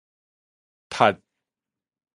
[0.89, 1.21] 窒